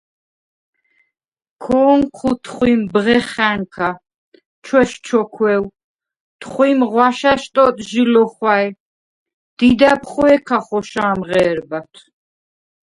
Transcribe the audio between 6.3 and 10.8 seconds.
თხვიმ ღვაშა̈შ ტოტჟი ლო̄ხვა̈ჲ, დიდა̈ბ ხვე̄ქა